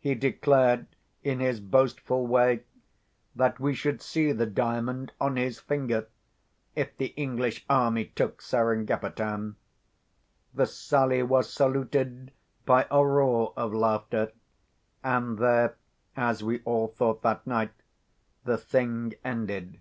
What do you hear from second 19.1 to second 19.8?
ended.